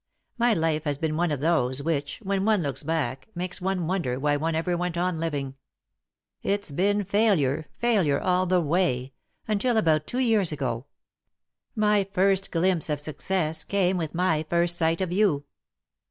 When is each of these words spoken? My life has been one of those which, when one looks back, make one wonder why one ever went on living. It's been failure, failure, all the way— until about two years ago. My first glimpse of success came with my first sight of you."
My 0.39 0.55
life 0.55 0.85
has 0.85 0.97
been 0.97 1.15
one 1.15 1.29
of 1.29 1.41
those 1.41 1.83
which, 1.83 2.17
when 2.23 2.43
one 2.43 2.63
looks 2.63 2.81
back, 2.81 3.27
make 3.35 3.55
one 3.57 3.85
wonder 3.85 4.17
why 4.19 4.35
one 4.35 4.55
ever 4.55 4.75
went 4.75 4.97
on 4.97 5.19
living. 5.19 5.53
It's 6.41 6.71
been 6.71 7.03
failure, 7.03 7.67
failure, 7.77 8.19
all 8.19 8.47
the 8.47 8.61
way— 8.61 9.13
until 9.47 9.77
about 9.77 10.07
two 10.07 10.17
years 10.17 10.51
ago. 10.51 10.87
My 11.75 12.07
first 12.13 12.49
glimpse 12.49 12.89
of 12.89 12.99
success 12.99 13.63
came 13.63 13.95
with 13.95 14.15
my 14.15 14.43
first 14.49 14.75
sight 14.75 15.01
of 15.01 15.11
you." 15.11 15.45